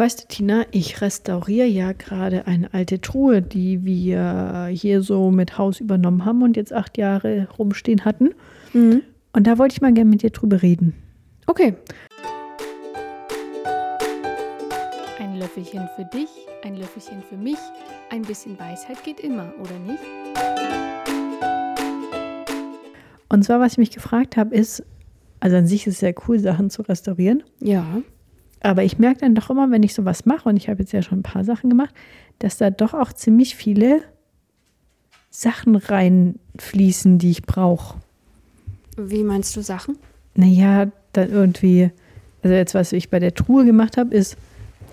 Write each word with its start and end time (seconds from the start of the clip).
Weißt 0.00 0.22
du, 0.22 0.28
Tina, 0.28 0.64
ich 0.70 1.02
restauriere 1.02 1.66
ja 1.66 1.92
gerade 1.92 2.46
eine 2.46 2.72
alte 2.72 3.02
Truhe, 3.02 3.42
die 3.42 3.84
wir 3.84 4.70
hier 4.72 5.02
so 5.02 5.30
mit 5.30 5.58
Haus 5.58 5.78
übernommen 5.78 6.24
haben 6.24 6.42
und 6.42 6.56
jetzt 6.56 6.72
acht 6.72 6.96
Jahre 6.96 7.48
rumstehen 7.58 8.06
hatten. 8.06 8.30
Mhm. 8.72 9.02
Und 9.34 9.46
da 9.46 9.58
wollte 9.58 9.74
ich 9.74 9.82
mal 9.82 9.92
gerne 9.92 10.08
mit 10.08 10.22
dir 10.22 10.30
drüber 10.30 10.62
reden. 10.62 10.94
Okay. 11.46 11.74
Ein 15.18 15.36
Löffelchen 15.38 15.86
für 15.96 16.06
dich, 16.06 16.30
ein 16.62 16.78
Löffelchen 16.78 17.22
für 17.28 17.36
mich. 17.36 17.58
Ein 18.08 18.22
bisschen 18.22 18.58
Weisheit 18.58 19.04
geht 19.04 19.20
immer, 19.20 19.52
oder 19.60 19.78
nicht? 19.80 20.02
Und 23.28 23.44
zwar, 23.44 23.60
was 23.60 23.72
ich 23.72 23.78
mich 23.78 23.90
gefragt 23.90 24.38
habe, 24.38 24.54
ist, 24.54 24.82
also 25.40 25.58
an 25.58 25.66
sich 25.66 25.86
ist 25.86 25.92
es 25.92 26.00
sehr 26.00 26.14
cool, 26.26 26.38
Sachen 26.38 26.70
zu 26.70 26.80
restaurieren. 26.80 27.42
Ja. 27.60 27.84
Aber 28.62 28.82
ich 28.84 28.98
merke 28.98 29.20
dann 29.20 29.34
doch 29.34 29.50
immer, 29.50 29.70
wenn 29.70 29.82
ich 29.82 29.94
sowas 29.94 30.26
mache, 30.26 30.48
und 30.48 30.56
ich 30.56 30.68
habe 30.68 30.80
jetzt 30.80 30.92
ja 30.92 31.02
schon 31.02 31.20
ein 31.20 31.22
paar 31.22 31.44
Sachen 31.44 31.70
gemacht, 31.70 31.94
dass 32.38 32.58
da 32.58 32.70
doch 32.70 32.94
auch 32.94 33.12
ziemlich 33.12 33.54
viele 33.56 34.02
Sachen 35.30 35.76
reinfließen, 35.76 37.18
die 37.18 37.30
ich 37.30 37.42
brauche. 37.42 37.98
Wie 38.96 39.22
meinst 39.24 39.56
du 39.56 39.62
Sachen? 39.62 39.96
Naja, 40.34 40.86
dann 41.12 41.30
irgendwie, 41.30 41.90
also 42.42 42.54
jetzt, 42.54 42.74
was 42.74 42.92
ich 42.92 43.08
bei 43.10 43.18
der 43.18 43.34
Truhe 43.34 43.64
gemacht 43.64 43.96
habe, 43.96 44.14
ist, 44.14 44.36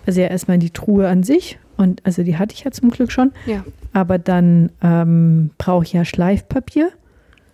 also 0.06 0.22
ja 0.22 0.28
erstmal 0.28 0.58
die 0.58 0.70
Truhe 0.70 1.08
an 1.08 1.24
sich. 1.24 1.60
Und 1.76 2.06
also 2.06 2.24
die 2.24 2.38
hatte 2.38 2.56
ich 2.56 2.64
ja 2.64 2.72
zum 2.72 2.90
Glück 2.90 3.12
schon. 3.12 3.32
Ja. 3.46 3.64
Aber 3.94 4.18
dann 4.18 4.72
ähm, 4.82 5.52
brauche 5.58 5.84
ich 5.84 5.94
ja 5.94 6.06
Schleifpapier, 6.06 6.90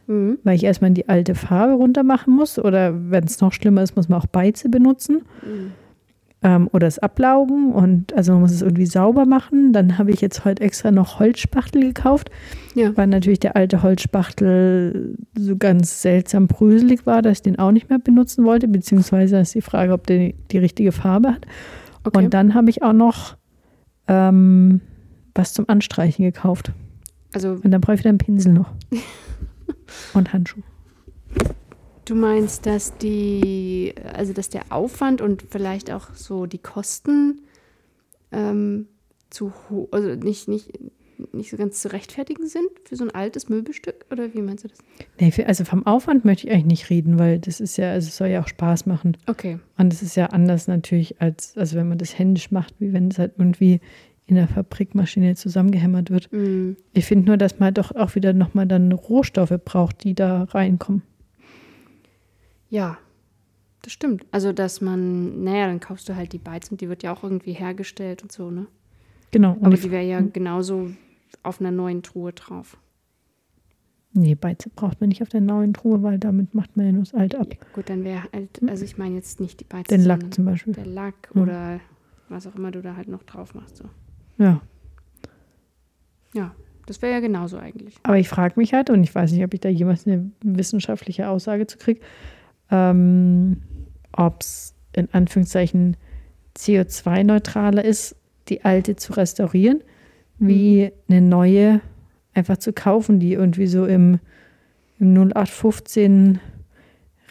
Mhm. 0.06 0.38
weil 0.44 0.56
ich 0.58 0.66
erstmal 0.66 0.92
die 0.92 1.08
alte 1.08 1.34
Farbe 1.34 1.74
runter 1.74 2.04
machen 2.04 2.36
muss. 2.36 2.60
Oder 2.60 2.94
wenn 3.10 3.24
es 3.24 3.40
noch 3.40 3.54
schlimmer 3.54 3.84
ist, 3.84 3.96
muss 3.96 4.10
man 4.10 4.20
auch 4.20 4.26
Beize 4.26 4.68
benutzen. 4.68 5.22
Mhm. 5.42 5.72
Ähm, 6.44 6.70
oder 6.74 6.88
es 6.88 7.00
ablaugen 7.00 7.72
und 7.72 8.14
also 8.14 8.34
man 8.34 8.42
muss 8.42 8.52
es 8.52 8.62
irgendwie 8.62 8.86
sauber 8.86 9.26
machen. 9.26 9.72
Dann 9.74 9.98
habe 9.98 10.12
ich 10.12 10.22
jetzt 10.22 10.44
heute 10.46 10.62
extra 10.62 10.92
noch 10.92 11.20
Holzspachtel 11.20 11.82
gekauft, 11.82 12.30
Ja. 12.76 12.96
weil 12.96 13.08
natürlich 13.08 13.40
der 13.40 13.56
alte 13.56 13.82
Holzspachtel 13.82 15.18
so 15.38 15.56
ganz 15.58 16.02
seltsam 16.02 16.48
bröselig 16.48 17.06
war, 17.06 17.22
dass 17.22 17.38
ich 17.40 17.42
den 17.44 17.60
auch 17.60 17.72
nicht 17.72 17.90
mehr 17.90 18.00
benutzen 18.00 18.44
wollte, 18.46 18.68
beziehungsweise 18.68 19.40
ist 19.40 19.56
die 19.56 19.62
Frage, 19.62 19.94
ob 19.94 20.06
der 20.06 20.34
die, 20.52 20.58
richtige 20.58 20.92
Farbe 20.92 21.30
hat. 21.30 21.46
Okay. 22.04 22.18
Und 22.26 22.34
dann 22.34 22.54
habe 22.54 22.70
ich 22.70 22.84
auch 22.84 22.94
noch 22.94 23.38
ähm, 24.08 24.82
was 25.34 25.54
zum 25.54 25.68
Anstreichen 25.70 26.26
gekauft. 26.26 26.74
also 27.34 27.52
Und 27.64 27.72
dann 27.72 27.80
brauche 27.80 27.94
ich 27.94 28.00
wieder 28.02 28.10
einen 28.10 28.18
Pinsel 28.18 28.52
noch. 28.54 28.72
und 30.14 30.34
Handschuhe. 30.34 30.64
Du 32.06 32.16
meinst, 32.16 32.66
dass 32.66 32.98
die, 32.98 33.94
also 34.14 34.34
dass 34.34 34.50
der 34.50 34.64
Aufwand 34.70 35.22
und 35.22 35.44
vielleicht 35.50 35.92
auch 35.92 36.14
so 36.16 36.46
die 36.46 36.58
Kosten 36.58 37.42
ähm, 38.32 38.88
zu 39.30 39.54
hoch, 39.70 39.88
also 39.92 40.10
nicht, 40.16 40.48
nicht, 40.48 40.72
nicht 41.32 41.50
so 41.50 41.58
ganz 41.58 41.82
zu 41.82 41.92
rechtfertigen 41.92 42.48
sind 42.48 42.68
für 42.86 42.96
so 42.96 43.04
ein 43.04 43.12
altes 43.12 43.50
Möbelstück? 43.50 44.06
Oder 44.12 44.34
wie 44.34 44.42
meinst 44.42 44.64
du 44.64 44.68
das? 44.68 44.80
Nee, 45.20 45.32
also 45.46 45.66
vom 45.66 45.86
Aufwand 45.86 46.26
möchte 46.26 46.48
ich 46.48 46.54
eigentlich 46.54 46.66
nicht 46.66 46.90
reden, 46.90 47.20
weil 47.20 47.40
das 47.40 47.60
ist 47.60 47.78
ja, 47.78 47.92
also 47.92 48.08
es 48.08 48.18
soll 48.18 48.28
ja 48.28 48.42
auch 48.42 48.48
Spaß 48.48 48.86
machen. 48.86 49.18
Okay. 49.28 49.60
Und 49.78 49.94
es 49.94 50.02
ist 50.02 50.16
ja 50.16 50.28
anders 50.28 50.68
natürlich, 50.68 51.22
als 51.22 51.58
also 51.58 51.78
wenn 51.78 51.88
man 51.88 51.98
das 51.98 52.18
händisch 52.18 52.52
macht, 52.52 52.76
wie 52.80 52.94
wenn 52.94 53.10
es 53.10 53.20
halt 53.20 53.34
irgendwie 53.38 53.80
in 54.26 54.36
der 54.36 54.48
Fabrikmaschine 54.48 55.36
zusammengehämmert 55.36 56.10
wird. 56.10 56.32
Mhm. 56.32 56.78
Ich 56.94 57.06
finde 57.06 57.28
nur, 57.28 57.38
dass 57.38 57.60
man 57.60 57.74
doch 57.74 57.94
auch 57.94 58.16
wieder 58.16 58.34
nochmal 58.34 58.66
dann 58.66 58.92
Rohstoffe 58.92 59.58
braucht, 59.66 60.04
die 60.04 60.14
da 60.14 60.44
reinkommen. 60.44 61.04
Ja, 62.74 62.98
das 63.84 63.94
stimmt. 63.94 64.26
Also, 64.32 64.52
dass 64.52 64.82
man, 64.82 65.44
naja, 65.44 65.68
dann 65.68 65.80
kaufst 65.80 66.10
du 66.10 66.16
halt 66.16 66.34
die 66.34 66.40
Beiz 66.40 66.72
und 66.72 66.82
die 66.82 66.90
wird 66.90 67.04
ja 67.04 67.14
auch 67.14 67.24
irgendwie 67.24 67.54
hergestellt 67.54 68.24
und 68.24 68.32
so, 68.32 68.50
ne? 68.50 68.66
Genau. 69.30 69.58
Aber 69.62 69.76
die- 69.76 69.92
wäre 69.92 70.04
ja 70.04 70.22
genauso 70.22 70.90
auf 71.44 71.60
einer 71.60 71.70
neuen 71.70 72.02
Truhe 72.02 72.34
drauf. 72.34 72.78
nee, 74.16 74.34
Beize 74.36 74.70
braucht 74.70 75.02
man 75.02 75.10
nicht 75.10 75.22
auf 75.22 75.30
der 75.30 75.42
neuen 75.42 75.74
Truhe, 75.74 76.02
weil 76.04 76.18
damit 76.20 76.54
macht 76.56 76.76
man 76.78 76.86
ja 76.88 76.92
nur 76.94 77.04
das 77.04 77.14
alte 77.14 77.40
ab. 77.40 77.48
Ja, 77.52 77.60
gut, 77.74 77.90
dann 77.90 78.04
wäre 78.04 78.24
halt, 78.34 78.62
also 78.68 78.86
ich 78.86 78.98
meine 78.98 79.16
jetzt 79.16 79.40
nicht 79.40 79.60
die 79.60 79.64
Beiz, 79.66 79.88
Den 79.88 80.04
Lack 80.04 80.34
zum 80.34 80.46
Beispiel. 80.46 80.74
der 80.74 80.86
Lack 80.86 81.34
Mhm. 81.36 81.42
oder 81.42 81.80
was 82.30 82.48
auch 82.48 82.56
immer 82.56 82.72
du 82.72 82.82
da 82.82 82.96
halt 82.96 83.08
noch 83.08 83.24
drauf 83.24 83.54
machst. 83.56 83.78
So. 83.78 83.86
Ja. 84.38 84.62
Ja, 86.34 86.56
das 86.86 87.02
wäre 87.02 87.14
ja 87.14 87.20
genauso 87.20 87.58
eigentlich. 87.58 87.96
Aber 88.04 88.18
ich 88.18 88.30
frage 88.30 88.54
mich 88.58 88.74
halt, 88.74 88.90
und 88.90 89.04
ich 89.04 89.14
weiß 89.14 89.32
nicht, 89.32 89.44
ob 89.44 89.54
ich 89.54 89.60
da 89.62 89.70
jemals 89.70 90.06
eine 90.08 90.30
wissenschaftliche 90.44 91.28
Aussage 91.30 91.68
zu 91.68 91.78
kriege, 91.78 92.02
ähm, 92.72 93.62
ob 94.12 94.42
es 94.42 94.74
in 94.94 95.10
Anführungszeichen 95.12 95.98
CO2-neutraler 96.58 97.84
ist, 97.84 98.16
die 98.50 98.64
alte 98.64 98.96
zu 98.96 99.14
restaurieren, 99.14 99.82
wie 100.38 100.92
eine 101.10 101.22
neue 101.22 101.82
einfach 102.34 102.58
zu 102.58 102.74
kaufen, 102.74 103.20
die 103.20 103.34
irgendwie 103.34 103.68
so 103.68 103.86
im, 103.86 104.20
im 105.00 105.14
0815 105.14 106.40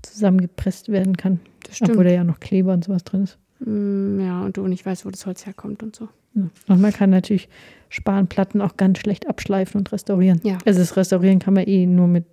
zusammengepresst 0.02 0.90
werden 0.90 1.16
kann. 1.16 1.40
das 1.66 1.76
stimmt. 1.76 1.92
Obwohl 1.92 2.04
da 2.04 2.10
ja 2.10 2.24
noch 2.24 2.40
Kleber 2.40 2.72
und 2.72 2.84
sowas 2.84 3.04
drin 3.04 3.24
ist. 3.24 3.38
Mm, 3.60 4.20
ja, 4.20 4.42
und 4.44 4.56
du 4.56 4.66
nicht 4.66 4.86
weißt, 4.86 5.04
wo 5.04 5.10
das 5.10 5.26
Holz 5.26 5.46
herkommt 5.46 5.82
und 5.82 5.96
so. 5.96 6.08
Ja. 6.34 6.42
Und 6.68 6.80
man 6.80 6.92
kann 6.92 7.10
natürlich 7.10 7.48
Spanplatten 7.88 8.60
auch 8.60 8.76
ganz 8.76 8.98
schlecht 8.98 9.28
abschleifen 9.28 9.78
und 9.78 9.90
restaurieren. 9.92 10.40
Ja. 10.44 10.58
Also 10.64 10.80
das 10.80 10.96
Restaurieren 10.96 11.38
kann 11.38 11.54
man 11.54 11.64
eh 11.66 11.86
nur 11.86 12.06
mit 12.06 12.26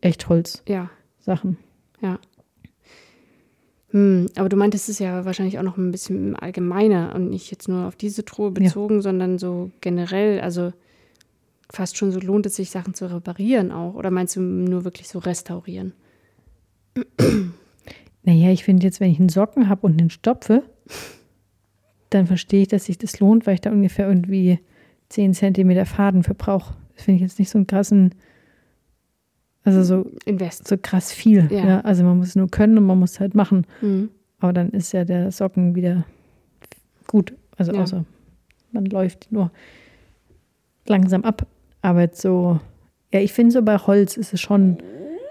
Echtholz-Sachen. 0.00 1.56
Ja. 2.00 2.18
Hm, 3.90 4.26
aber 4.36 4.48
du 4.48 4.56
meintest 4.56 4.84
es 4.84 4.94
ist 4.94 4.98
ja 4.98 5.24
wahrscheinlich 5.24 5.58
auch 5.58 5.62
noch 5.62 5.76
ein 5.76 5.92
bisschen 5.92 6.34
allgemeiner 6.36 7.14
und 7.14 7.30
nicht 7.30 7.50
jetzt 7.50 7.68
nur 7.68 7.86
auf 7.86 7.96
diese 7.96 8.24
Truhe 8.24 8.50
bezogen, 8.50 9.00
sondern 9.00 9.38
so 9.38 9.70
generell, 9.80 10.40
also 10.40 10.72
fast 11.70 11.96
schon 11.96 12.12
so 12.12 12.20
lohnt 12.20 12.46
es 12.46 12.56
sich, 12.56 12.70
Sachen 12.70 12.94
zu 12.94 13.10
reparieren 13.12 13.72
auch. 13.72 13.94
Oder 13.94 14.10
meinst 14.10 14.36
du 14.36 14.40
nur 14.40 14.84
wirklich 14.84 15.08
so 15.08 15.18
restaurieren? 15.18 15.92
Naja, 18.22 18.50
ich 18.50 18.64
finde 18.64 18.84
jetzt, 18.84 18.98
wenn 18.98 19.10
ich 19.10 19.20
einen 19.20 19.28
Socken 19.28 19.68
habe 19.68 19.86
und 19.86 20.00
einen 20.00 20.10
stopfe, 20.10 20.64
dann 22.10 22.26
verstehe 22.26 22.62
ich, 22.62 22.68
dass 22.68 22.86
sich 22.86 22.98
das 22.98 23.20
lohnt, 23.20 23.46
weil 23.46 23.54
ich 23.54 23.60
da 23.60 23.70
ungefähr 23.70 24.08
irgendwie 24.08 24.58
10 25.10 25.34
Zentimeter 25.34 25.86
Faden 25.86 26.24
für 26.24 26.34
brauche. 26.34 26.74
Das 26.94 27.04
finde 27.04 27.16
ich 27.16 27.22
jetzt 27.22 27.38
nicht 27.38 27.50
so 27.50 27.58
einen 27.58 27.66
krassen, 27.66 28.14
also 29.66 29.82
so, 29.82 30.10
Invest. 30.24 30.66
so 30.68 30.76
krass 30.80 31.12
viel. 31.12 31.48
Ja. 31.50 31.66
Ja. 31.66 31.80
Also 31.80 32.04
man 32.04 32.16
muss 32.18 32.28
es 32.28 32.36
nur 32.36 32.48
können 32.48 32.78
und 32.78 32.86
man 32.86 32.98
muss 32.98 33.12
es 33.12 33.20
halt 33.20 33.34
machen. 33.34 33.66
Hm. 33.80 34.10
Aber 34.38 34.52
dann 34.52 34.70
ist 34.70 34.92
ja 34.92 35.04
der 35.04 35.30
Socken 35.32 35.74
wieder 35.74 36.04
gut. 37.06 37.34
Also 37.56 37.72
Ja. 37.72 37.82
außer 37.82 38.04
man 38.72 38.84
läuft 38.86 39.30
nur 39.32 39.50
langsam 40.86 41.24
ab. 41.24 41.46
Aber 41.82 42.00
jetzt 42.02 42.20
so, 42.20 42.60
ja, 43.12 43.20
ich 43.20 43.32
finde 43.32 43.52
so 43.52 43.62
bei 43.62 43.78
Holz 43.78 44.16
ist 44.16 44.32
es 44.32 44.40
schon 44.40 44.78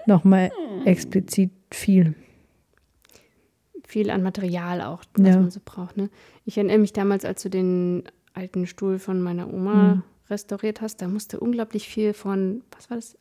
nochmal 0.06 0.50
explizit 0.84 1.50
viel. 1.72 2.14
Viel 3.86 4.10
an 4.10 4.22
Material 4.22 4.80
auch, 4.82 5.04
was 5.14 5.28
Ja. 5.34 5.40
man 5.40 5.50
so 5.50 5.60
braucht. 5.64 5.96
Ne? 5.96 6.10
Ich 6.44 6.56
erinnere 6.58 6.78
mich 6.78 6.92
damals, 6.92 7.24
als 7.24 7.42
du 7.42 7.48
den 7.50 8.04
alten 8.34 8.66
Stuhl 8.66 8.98
von 8.98 9.22
meiner 9.22 9.52
Oma 9.52 9.94
Mhm. 9.94 10.02
restauriert 10.28 10.80
hast, 10.80 11.00
da 11.02 11.08
musste 11.08 11.38
unglaublich 11.40 11.88
viel 11.88 12.12
von, 12.12 12.62
was 12.72 12.90
war 12.90 12.96
das? 12.96 13.16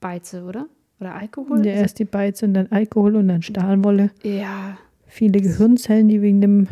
Beize, 0.00 0.44
oder? 0.44 0.66
Oder 1.00 1.14
Alkohol? 1.14 1.64
Ja, 1.64 1.72
erst 1.72 1.98
die 1.98 2.04
Beize 2.04 2.44
und 2.46 2.54
dann 2.54 2.66
Alkohol 2.68 3.16
und 3.16 3.28
dann 3.28 3.42
Stahlwolle. 3.42 4.10
ja, 4.22 4.76
Viele 5.06 5.40
Gehirnzellen, 5.40 6.08
die 6.08 6.20
wegen 6.20 6.40
dem. 6.40 6.68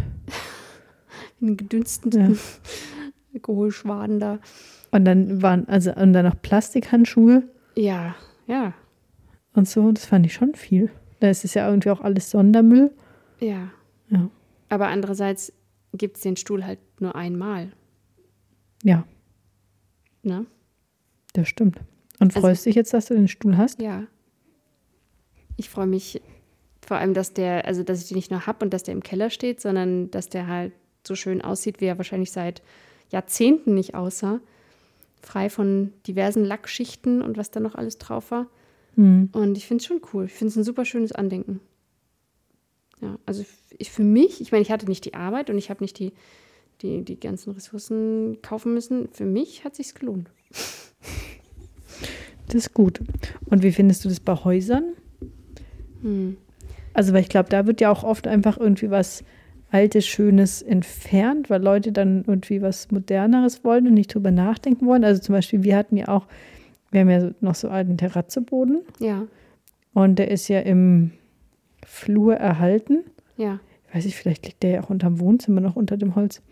den 1.41 1.57
gedünsteten 1.57 2.33
Ja. 2.35 2.37
Alkoholschwaden 3.35 4.21
da. 4.21 4.39
Und 4.91 5.05
dann 5.05 5.43
waren, 5.43 5.69
also 5.69 5.93
und 5.95 6.13
dann 6.13 6.25
noch 6.27 6.41
Plastikhandschuhe. 6.41 7.43
Ja, 7.77 8.15
ja. 8.47 8.73
und 9.55 9.69
so. 9.69 9.91
Das 9.93 10.07
fand 10.07 10.27
ich 10.27 10.33
schon 10.35 10.55
viel. 10.55 10.91
Da 11.21 11.29
ist 11.31 11.45
es 11.45 11.55
ja 11.55 11.69
irgendwie 11.69 11.91
auch 11.91 12.01
alles 12.01 12.31
Sondermüll. 12.31 12.91
Ja. 13.41 13.71
Ja. 14.09 14.31
Aber 14.69 14.89
andererseits 14.89 15.53
gibt 15.93 16.17
es 16.17 16.23
den 16.23 16.37
Stuhl 16.37 16.65
halt 16.65 16.79
nur 17.01 17.15
einmal. 17.17 17.73
Ja, 18.83 19.05
Ne? 20.23 20.45
das 21.35 21.49
stimmt. 21.49 21.79
Und 22.21 22.35
Also- 22.35 22.41
freust 22.41 22.67
dich 22.67 22.75
jetzt, 22.75 22.93
dass 22.95 23.07
du 23.07 23.15
den 23.15 23.29
Stuhl 23.29 23.57
hast? 23.57 23.81
Ja. 23.81 24.05
Ich 25.57 25.69
freue 25.71 25.87
mich 25.87 26.21
vor 26.87 26.99
allem, 26.99 27.15
dass 27.15 27.33
der, 27.33 27.65
also 27.67 27.83
dass 27.83 28.03
ich 28.03 28.09
den 28.09 28.17
nicht 28.17 28.31
nur 28.31 28.47
habe 28.47 28.65
und 28.65 28.73
dass 28.73 28.83
der 28.85 28.95
im 28.95 29.03
Keller 29.03 29.31
steht, 29.31 29.61
sondern 29.61 30.11
dass 30.11 30.29
der 30.29 30.47
halt 30.47 30.73
so 31.07 31.15
schön 31.15 31.43
aussieht, 31.43 31.81
wie 31.81 31.87
er 31.87 31.99
wahrscheinlich 31.99 32.31
seit 32.31 32.63
Jahrzehnten 33.11 33.75
nicht 33.75 33.95
aussah. 33.95 34.41
Frei 35.23 35.51
von 35.51 35.93
diversen 36.07 36.45
Lackschichten 36.45 37.23
und 37.23 37.37
was 37.37 37.51
da 37.51 37.59
noch 37.61 37.75
alles 37.75 37.99
drauf 37.99 38.31
war. 38.31 38.47
Mhm. 38.95 39.31
Und 39.33 39.59
ich 39.59 39.67
finde 39.67 39.83
es 39.83 39.87
schon 39.87 40.01
cool. 40.13 40.27
Ich 40.27 40.33
finde 40.33 40.51
es 40.51 40.57
ein 40.57 40.65
super 40.65 40.85
schönes 40.85 41.13
Andenken. 41.13 41.61
Ja, 43.01 43.19
also 43.27 43.45
ich, 43.77 43.91
für 43.91 44.05
mich, 44.05 44.41
ich 44.41 44.53
meine, 44.53 44.63
ich 44.63 44.71
hatte 44.71 44.87
nicht 44.87 45.05
die 45.05 45.15
Arbeit 45.15 45.51
und 45.51 45.59
ich 45.59 45.69
habe 45.71 45.83
nicht 45.83 45.99
die, 45.99 46.13
die, 46.83 47.03
die 47.05 47.19
ganzen 47.19 47.51
Ressourcen 47.53 48.39
kaufen 48.43 48.73
müssen. 48.75 49.09
Für 49.13 49.25
mich 49.27 49.65
hat 49.65 49.75
sich's 49.75 49.95
gelohnt. 49.95 50.31
Das 52.57 52.69
ist 52.69 52.75
gut. 52.75 53.01
Und 53.51 53.63
wie 53.63 53.71
findest 53.71 54.05
du 54.05 54.09
das 54.09 54.19
bei 54.19 54.35
Häusern? 54.35 54.95
Hm. 56.03 56.37
Also, 56.95 57.13
weil 57.13 57.21
ich 57.21 57.29
glaube, 57.29 57.51
da 57.51 57.67
wird 57.67 57.83
ja 57.83 57.91
auch 57.91 58.03
oft 58.03 58.27
einfach 58.27 58.57
irgendwie 58.59 58.91
was 58.91 59.23
Altes, 59.71 60.07
Schönes 60.07 60.63
entfernt, 60.63 61.51
weil 61.51 61.63
Leute 61.63 61.93
dann 61.93 62.25
irgendwie 62.27 62.63
was 62.63 62.91
Moderneres 62.91 63.63
wollen 63.63 63.87
und 63.89 63.95
nicht 63.95 64.15
drüber 64.15 64.31
nachdenken 64.31 64.87
wollen. 64.87 65.05
Also 65.05 65.21
zum 65.21 65.35
Beispiel, 65.35 65.65
wir 65.65 65.77
hatten 65.77 65.97
ja 65.99 66.09
auch, 66.09 66.27
wir 66.93 67.01
haben 67.03 67.11
ja 67.11 67.31
noch 67.41 67.55
so 67.57 67.69
alten 67.69 67.99
Terrazzeboden 67.99 68.81
Ja, 69.01 69.27
und 69.93 70.19
der 70.19 70.31
ist 70.31 70.49
ja 70.49 70.61
im 70.61 71.11
Flur 71.85 72.37
erhalten. 72.37 73.01
ja. 73.37 73.61
Ich 73.89 73.95
weiß 73.95 74.05
nicht, 74.07 74.17
vielleicht 74.17 74.47
liegt 74.47 74.63
der 74.63 74.71
ja 74.71 74.83
auch 74.83 74.91
unterm 74.91 75.21
Wohnzimmer 75.21 75.61
noch 75.61 75.77
unter 75.77 75.97
dem 75.97 76.17
Holz. 76.17 76.43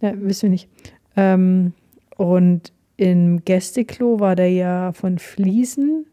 Ja, 0.00 0.12
wissen 0.20 0.42
wir 0.44 0.50
nicht. 0.50 0.68
Ähm, 1.16 1.72
und 2.16 2.72
im 2.96 3.44
Gästeklo 3.44 4.20
war 4.20 4.36
der 4.36 4.50
ja 4.50 4.92
von 4.92 5.18
Fliesen 5.18 6.06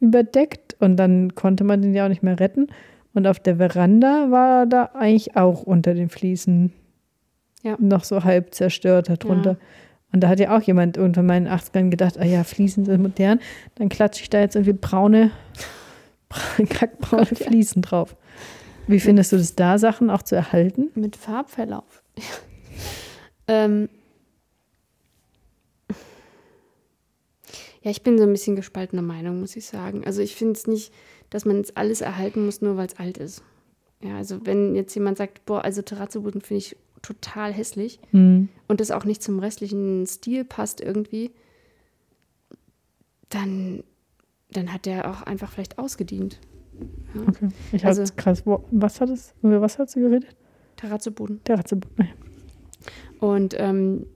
überdeckt 0.00 0.76
und 0.80 0.96
dann 0.96 1.34
konnte 1.34 1.64
man 1.64 1.82
den 1.82 1.94
ja 1.94 2.04
auch 2.04 2.08
nicht 2.08 2.22
mehr 2.22 2.38
retten. 2.38 2.68
Und 3.14 3.26
auf 3.26 3.40
der 3.40 3.56
Veranda 3.56 4.30
war 4.30 4.60
er 4.60 4.66
da 4.66 4.84
eigentlich 4.94 5.36
auch 5.36 5.62
unter 5.62 5.94
den 5.94 6.08
Fliesen 6.10 6.72
Ja. 7.62 7.76
noch 7.80 8.04
so 8.04 8.24
halb 8.24 8.54
zerstört 8.54 9.08
darunter. 9.08 9.52
Ja. 9.52 9.58
Und 10.12 10.20
da 10.20 10.28
hat 10.28 10.38
ja 10.38 10.56
auch 10.56 10.62
jemand 10.62 10.96
irgendwann 10.96 11.26
mal 11.26 11.36
in 11.36 11.44
den 11.44 11.52
80ern 11.52 11.90
gedacht, 11.90 12.18
ah 12.18 12.24
ja, 12.24 12.44
Fliesen 12.44 12.84
sind 12.84 13.02
modern, 13.02 13.40
dann 13.74 13.88
klatsche 13.88 14.22
ich 14.22 14.30
da 14.30 14.40
jetzt 14.40 14.54
irgendwie 14.54 14.74
braune, 14.74 15.30
kackbraune 16.68 17.26
Gott, 17.26 17.40
ja. 17.40 17.46
Fliesen 17.46 17.82
drauf. 17.82 18.16
Wie 18.86 19.00
findest 19.00 19.32
du 19.32 19.36
das 19.36 19.56
da, 19.56 19.78
Sachen 19.78 20.10
auch 20.10 20.22
zu 20.22 20.36
erhalten? 20.36 20.90
Mit 20.94 21.16
Farbverlauf. 21.16 22.02
ähm, 23.48 23.88
ja, 27.86 27.90
ich 27.92 28.02
bin 28.02 28.18
so 28.18 28.24
ein 28.24 28.32
bisschen 28.32 28.56
gespaltener 28.56 29.02
Meinung, 29.02 29.38
muss 29.38 29.54
ich 29.54 29.64
sagen. 29.66 30.04
Also 30.04 30.20
ich 30.20 30.34
finde 30.34 30.54
es 30.54 30.66
nicht, 30.66 30.92
dass 31.30 31.44
man 31.44 31.58
jetzt 31.58 31.76
alles 31.76 32.00
erhalten 32.00 32.44
muss, 32.44 32.60
nur 32.60 32.76
weil 32.76 32.88
es 32.88 32.96
alt 32.98 33.16
ist. 33.16 33.44
Ja, 34.02 34.16
also 34.16 34.44
wenn 34.44 34.74
jetzt 34.74 34.92
jemand 34.96 35.18
sagt, 35.18 35.46
boah, 35.46 35.64
also 35.64 35.82
Terrazzeboden 35.82 36.40
finde 36.40 36.58
ich 36.58 36.76
total 37.00 37.52
hässlich 37.52 38.00
Mhm. 38.10 38.48
und 38.66 38.80
das 38.80 38.90
auch 38.90 39.04
nicht 39.04 39.22
zum 39.22 39.38
restlichen 39.38 40.04
Stil 40.06 40.44
passt 40.44 40.80
irgendwie, 40.80 41.30
dann, 43.28 43.82
dann 44.50 44.72
hat 44.72 44.86
der 44.86 45.08
auch 45.08 45.22
einfach 45.22 45.52
vielleicht 45.52 45.78
ausgedient. 45.78 46.40
Ja. 47.14 47.22
Okay. 47.28 47.48
Ich 47.72 47.84
Also- 47.86 48.02
krass. 48.16 48.44
Wo, 48.46 48.64
was 48.72 49.00
hat 49.00 49.10
es? 49.10 49.32
Über 49.42 49.60
was 49.60 49.78
hat 49.78 49.90
sie 49.90 50.00
geredet? 50.00 50.34
Terrazzeboden. 50.76 51.40
Terrazzeboden. 51.44 52.08
Und 53.20 53.54
ähm, 53.58 54.06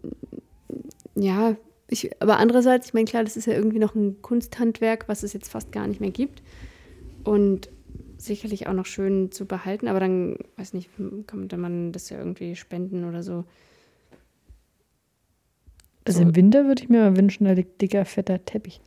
ja, 1.15 1.57
ich, 1.91 2.11
aber 2.23 2.39
andererseits, 2.39 2.89
ich 2.89 2.95
meine, 2.95 3.07
klar, 3.07 3.25
das 3.25 3.37
ist 3.37 3.47
ja 3.47 3.53
irgendwie 3.53 3.79
noch 3.79 3.95
ein 3.95 4.23
Kunsthandwerk, 4.23 5.09
was 5.09 5.23
es 5.23 5.33
jetzt 5.33 5.51
fast 5.51 5.73
gar 5.73 5.87
nicht 5.87 6.01
mehr 6.01 6.11
gibt. 6.11 6.43
Und 7.25 7.69
sicherlich 8.17 8.67
auch 8.67 8.73
noch 8.73 8.87
schön 8.87 9.33
zu 9.33 9.47
behalten, 9.47 9.89
aber 9.89 10.01
dann, 10.01 10.37
weiß 10.57 10.75
nicht, 10.75 10.91
könnte 11.27 11.57
man 11.57 11.93
das 11.93 12.11
ja 12.11 12.19
irgendwie 12.19 12.55
spenden 12.57 13.05
oder 13.05 13.23
so. 13.23 13.45
Also 16.05 16.21
So. 16.21 16.25
im 16.25 16.37
Winter 16.37 16.67
würde 16.67 16.83
ich 16.83 16.89
mir 16.89 17.01
mal 17.11 17.17
wünschen, 17.17 17.45
da 17.45 17.53
liegt 17.53 17.81
dicker, 17.81 18.05
fetter 18.05 18.45
Teppich. 18.45 18.81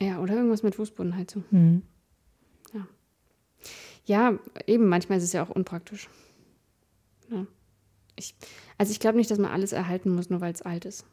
Ja, 0.00 0.20
oder 0.20 0.34
irgendwas 0.34 0.62
mit 0.62 0.74
Fußbodenheizung. 0.74 1.44
Mhm. 1.50 1.82
Ja, 4.06 4.38
eben, 4.66 4.86
manchmal 4.88 5.18
ist 5.18 5.24
es 5.24 5.32
ja 5.32 5.42
auch 5.42 5.50
unpraktisch. 5.50 6.08
Ja. 7.28 7.44
Ich, 8.14 8.34
also 8.78 8.92
ich 8.92 9.00
glaube 9.00 9.18
nicht, 9.18 9.30
dass 9.30 9.38
man 9.38 9.50
alles 9.50 9.72
erhalten 9.72 10.14
muss, 10.14 10.30
nur 10.30 10.40
weil 10.40 10.52
es 10.54 10.62
alt 10.62 10.84
ist. 10.84 11.04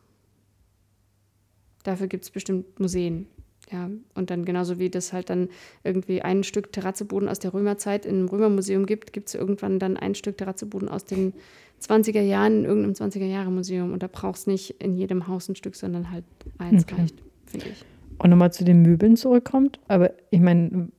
Dafür 1.83 2.07
gibt 2.07 2.23
es 2.23 2.31
bestimmt 2.31 2.79
Museen. 2.79 3.27
Ja, 3.71 3.89
und 4.13 4.29
dann 4.29 4.43
genauso 4.43 4.77
wie 4.77 4.89
das 4.89 5.13
halt 5.13 5.29
dann 5.29 5.49
irgendwie 5.83 6.21
ein 6.21 6.43
Stück 6.43 6.73
Terrazzeboden 6.73 7.29
aus 7.29 7.39
der 7.39 7.53
Römerzeit 7.53 8.05
in 8.05 8.15
einem 8.15 8.27
Römermuseum 8.27 8.85
gibt, 8.85 9.13
gibt 9.13 9.29
es 9.29 9.35
irgendwann 9.35 9.79
dann 9.79 9.95
ein 9.95 10.15
Stück 10.15 10.37
Terrazzeboden 10.37 10.89
aus 10.89 11.05
den 11.05 11.33
20er 11.81 12.21
Jahren 12.21 12.59
in 12.59 12.65
irgendeinem 12.65 13.09
20er-Jahre-Museum. 13.09 13.93
Und 13.93 14.03
da 14.03 14.09
brauchst 14.11 14.47
nicht 14.47 14.81
in 14.81 14.95
jedem 14.95 15.27
Haus 15.27 15.47
ein 15.49 15.55
Stück, 15.55 15.75
sondern 15.75 16.11
halt 16.11 16.25
eins 16.57 16.83
Okay. 16.83 16.95
reicht, 16.95 17.15
finde 17.45 17.67
ich. 17.69 17.85
Und 18.17 18.29
nochmal 18.29 18.53
zu 18.53 18.63
den 18.63 18.81
Möbeln 18.81 19.15
zurückkommt. 19.15 19.79
Aber 19.87 20.11
ich 20.29 20.39
meine, 20.39 20.89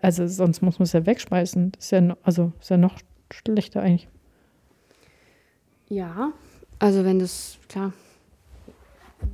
also 0.00 0.26
sonst 0.26 0.62
muss 0.62 0.78
man 0.78 0.84
es 0.84 0.92
ja 0.92 1.04
wegschmeißen. 1.04 1.72
Das 1.72 1.84
ist 1.86 1.90
ja, 1.90 2.00
no, 2.00 2.16
also 2.22 2.52
ist 2.60 2.70
ja 2.70 2.76
noch 2.76 2.98
schlechter 3.32 3.82
eigentlich. 3.82 4.08
Ja, 5.88 6.32
also 6.78 7.04
wenn 7.04 7.18
das, 7.18 7.58
klar, 7.68 7.92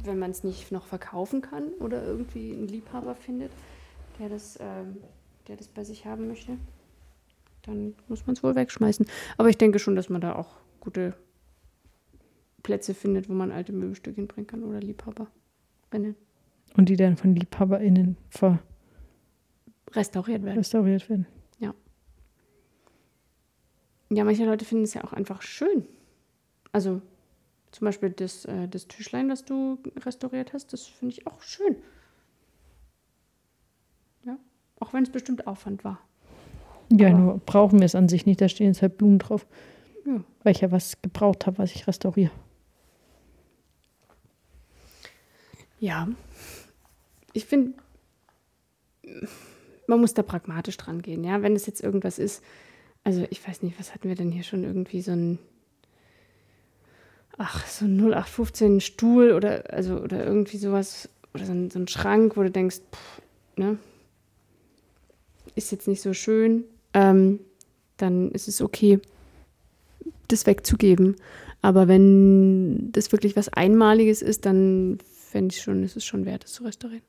wenn 0.05 0.19
man 0.19 0.31
es 0.31 0.44
nicht 0.44 0.73
noch 0.73 0.87
verkaufen 0.87 1.40
kann 1.40 1.69
oder 1.81 2.05
irgendwie 2.05 2.52
einen 2.52 2.69
Liebhaber 2.69 3.14
findet, 3.14 3.50
der 4.19 4.29
das, 4.29 4.58
ähm, 4.61 4.96
der 5.46 5.56
das 5.56 5.69
bei 5.69 5.85
sich 5.85 6.06
haben 6.06 6.29
möchte, 6.29 6.56
dann 7.62 7.94
muss 8.08 8.26
man 8.26 8.35
es 8.37 8.43
wohl 8.43 8.55
wegschmeißen. 8.55 9.06
Aber 9.37 9.49
ich 9.49 9.58
denke 9.58 9.79
schon, 9.79 9.96
dass 9.96 10.08
man 10.08 10.20
da 10.20 10.35
auch 10.35 10.56
gute 10.81 11.14
Plätze 12.62 12.94
findet, 12.94 13.29
wo 13.29 13.32
man 13.32 13.52
alte 13.52 13.73
Möbelstücke 13.73 14.17
hinbringen 14.17 14.46
kann 14.46 14.64
oder 14.64 14.81
Liebhaberinnen 14.81 16.17
Und 16.76 16.88
die 16.88 16.96
dann 16.96 17.17
von 17.17 17.35
LiebhaberInnen 17.35 18.17
ver 18.31 18.58
restauriert 19.93 20.43
werden. 20.44 20.58
restauriert 20.58 21.08
werden. 21.08 21.26
Ja, 24.11 24.25
manche 24.25 24.45
Leute 24.45 24.64
finden 24.64 24.85
es 24.85 24.95
ja 24.95 25.04
auch 25.04 25.12
einfach 25.12 25.42
schön. 25.42 25.85
Also 26.73 27.02
zum 27.72 27.84
Beispiel 27.87 28.10
das, 28.10 28.44
äh, 28.44 28.68
das 28.68 28.88
Tischlein, 28.88 29.28
das 29.28 29.44
du 29.44 29.78
restauriert 30.04 30.52
hast, 30.52 30.72
das 30.72 30.87
finde 30.87 31.12
ich 31.12 31.26
auch 31.26 31.42
schön. 31.42 31.76
Ja, 34.25 34.37
auch 34.80 34.92
wenn 34.92 35.02
es 35.04 35.10
bestimmt 35.10 35.46
Aufwand 35.46 35.84
war. 35.84 36.00
Ja, 36.90 37.08
Aber- 37.08 37.18
nur 37.18 37.38
brauchen 37.38 37.78
wir 37.80 37.87
es 37.87 37.94
an 37.94 38.08
sich 38.08 38.25
nicht. 38.26 38.40
Da 38.40 38.48
stehen 38.48 38.68
jetzt 38.68 38.82
halt 38.82 38.96
Blumen 38.98 39.18
drauf. 39.18 39.46
Ja. 40.06 40.25
Weil 40.42 40.52
ich 40.52 40.60
ja 40.62 40.70
was 40.70 41.00
gebraucht 41.02 41.46
habe, 41.46 41.58
was 41.58 41.75
ich 41.75 41.87
restauriere. 41.87 42.30
Ja, 45.80 46.08
ich 47.32 47.44
finde, 47.44 47.75
man 49.87 50.00
muss 50.00 50.14
da 50.14 50.22
pragmatisch 50.22 50.76
dran 50.76 51.02
gehen. 51.02 51.22
Ja, 51.25 51.42
wenn 51.42 51.54
es 51.54 51.66
jetzt 51.66 51.82
irgendwas 51.82 52.18
ist, 52.18 52.42
also 53.04 53.26
ich 53.30 53.46
weiß 53.46 53.62
nicht, 53.62 53.78
was 53.78 53.94
hatten 53.94 54.08
wir 54.08 54.16
denn 54.16 54.30
hier 54.32 54.42
schon 54.42 54.64
irgendwie 54.64 55.02
so 55.02 55.12
ein, 55.12 55.38
ach, 57.38 57.66
so 57.66 57.85
ein 57.85 57.97
0815 57.97 58.80
Stuhl 58.80 59.33
oder, 59.33 59.73
also, 59.73 59.99
oder 59.99 60.25
irgendwie 60.25 60.59
sowas, 60.59 61.09
oder 61.35 61.47
so 61.47 61.52
ein, 61.52 61.71
so 61.71 61.78
ein 61.78 61.88
Schrank, 61.88 62.37
wo 62.37 62.42
du 62.42 62.50
denkst, 62.50 62.80
pff, 62.92 63.23
ne, 63.57 63.78
ist 65.54 65.73
jetzt 65.73 65.88
nicht 65.88 66.02
so 66.02 66.12
schön, 66.12 66.64
ähm, 66.95 67.40
dann 67.97 68.30
ist 68.33 68.49
es 68.49 68.61
okay, 68.61 69.00
das 70.28 70.47
wegzugeben. 70.47 71.16
Aber 71.62 71.88
wenn 71.88 72.92
das 72.92 73.12
wirklich 73.12 73.35
was 73.37 73.49
Einmaliges 73.49 74.23
ist, 74.23 74.47
dann 74.47 74.99
fände 75.04 75.54
ich 75.54 75.62
schon, 75.62 75.83
ist 75.83 75.97
es 75.97 76.04
schon 76.04 76.25
wert, 76.25 76.45
es 76.45 76.52
zu 76.52 76.64
restaurieren. 76.64 77.02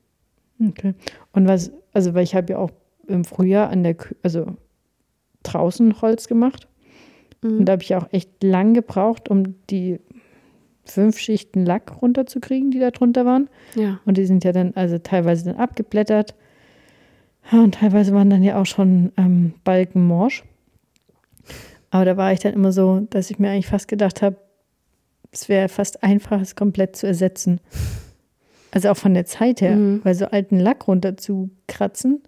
Okay. 0.68 0.94
Und 1.32 1.48
was, 1.48 1.70
also 1.92 2.14
weil 2.14 2.24
ich 2.24 2.34
habe 2.34 2.52
ja 2.52 2.58
auch 2.58 2.70
im 3.06 3.24
Frühjahr 3.24 3.70
an 3.70 3.82
der, 3.82 3.96
also 4.22 4.56
draußen 5.42 6.00
Holz 6.02 6.28
gemacht. 6.28 6.68
Und 7.42 7.64
da 7.64 7.72
habe 7.72 7.82
ich 7.82 7.94
auch 7.94 8.12
echt 8.12 8.42
lang 8.42 8.74
gebraucht, 8.74 9.30
um 9.30 9.54
die 9.70 9.98
fünf 10.84 11.18
Schichten 11.18 11.64
Lack 11.64 12.00
runterzukriegen, 12.02 12.70
die 12.70 12.78
da 12.80 12.90
drunter 12.90 13.24
waren. 13.26 13.48
Ja. 13.74 14.00
Und 14.06 14.16
die 14.18 14.24
sind 14.26 14.44
ja 14.44 14.52
dann 14.52 14.72
also 14.74 14.98
teilweise 14.98 15.44
dann 15.44 15.56
abgeblättert. 15.56 16.34
Ja, 17.52 17.60
Und 17.60 17.74
teilweise 17.76 18.12
waren 18.14 18.30
dann 18.30 18.42
ja 18.42 18.60
auch 18.60 18.66
schon 18.66 19.12
ähm, 19.16 19.54
Balken 19.64 20.06
morsch. 20.06 20.44
Aber 21.90 22.04
da 22.04 22.16
war 22.16 22.32
ich 22.32 22.40
dann 22.40 22.54
immer 22.54 22.72
so, 22.72 23.00
dass 23.10 23.30
ich 23.30 23.38
mir 23.38 23.50
eigentlich 23.50 23.66
fast 23.66 23.88
gedacht 23.88 24.22
habe, 24.22 24.36
es 25.32 25.48
wäre 25.48 25.68
fast 25.68 26.02
einfach, 26.02 26.40
es 26.40 26.56
komplett 26.56 26.96
zu 26.96 27.06
ersetzen. 27.06 27.60
Also 28.72 28.90
auch 28.90 28.96
von 28.96 29.14
der 29.14 29.24
Zeit 29.26 29.60
her, 29.60 29.74
Mhm. 29.76 30.00
weil 30.04 30.14
so 30.14 30.26
alten 30.26 30.58
Lack 30.58 30.86
runter 30.88 31.16
zu 31.16 31.50
kratzen, 31.66 32.22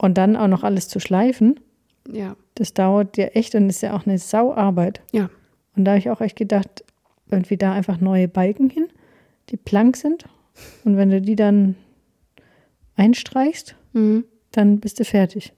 Und 0.00 0.16
dann 0.16 0.36
auch 0.36 0.46
noch 0.46 0.62
alles 0.62 0.86
zu 0.88 1.00
schleifen, 1.00 1.58
Ja. 2.08 2.36
das 2.54 2.72
dauert 2.72 3.16
ja 3.16 3.26
echt 3.26 3.56
und 3.56 3.68
ist 3.68 3.82
ja 3.82 3.96
auch 3.96 4.06
eine 4.06 4.18
Sauarbeit. 4.18 5.00
Ja. 5.12 5.28
Und 5.76 5.84
da 5.84 5.90
habe 5.92 5.98
ich 5.98 6.08
auch 6.10 6.20
echt 6.20 6.36
gedacht, 6.36 6.84
irgendwie 7.30 7.56
da 7.56 7.72
einfach 7.72 8.00
neue 8.00 8.28
Balken 8.28 8.70
hin, 8.70 8.88
die 9.50 9.56
blank 9.56 9.96
sind. 9.96 10.24
Und 10.84 10.96
wenn 10.96 11.10
du 11.10 11.20
die 11.20 11.36
dann 11.36 11.76
einstreichst, 12.96 13.76
Mhm. 13.92 14.24
dann 14.52 14.80
bist 14.80 14.98
du 15.00 15.04
fertig. 15.04 15.52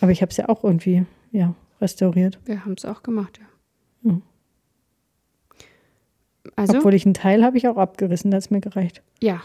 Aber 0.00 0.10
ich 0.12 0.22
habe 0.22 0.30
es 0.30 0.36
ja 0.36 0.48
auch 0.48 0.64
irgendwie, 0.64 1.04
ja, 1.32 1.54
restauriert. 1.80 2.38
Wir 2.44 2.64
haben 2.64 2.74
es 2.76 2.84
auch 2.84 3.02
gemacht, 3.02 3.38
ja. 3.40 4.10
Mhm. 4.10 4.22
Also, 6.56 6.78
Obwohl 6.78 6.94
ich 6.94 7.04
einen 7.06 7.14
Teil 7.14 7.42
habe 7.44 7.56
ich 7.56 7.68
auch 7.68 7.76
abgerissen, 7.76 8.30
da 8.30 8.36
hat 8.36 8.44
es 8.44 8.50
mir 8.50 8.60
gereicht. 8.60 9.02
ja. 9.20 9.42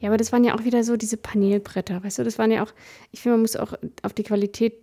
Ja, 0.00 0.10
aber 0.10 0.18
das 0.18 0.32
waren 0.32 0.44
ja 0.44 0.54
auch 0.54 0.64
wieder 0.64 0.84
so 0.84 0.98
diese 0.98 1.16
Panelbretter, 1.16 2.04
weißt 2.04 2.18
du, 2.18 2.24
das 2.24 2.38
waren 2.38 2.50
ja 2.50 2.62
auch, 2.62 2.72
ich 3.10 3.20
finde, 3.22 3.36
man 3.36 3.40
muss 3.42 3.56
auch 3.56 3.72
auf 4.02 4.12
die 4.12 4.22
Qualität 4.22 4.74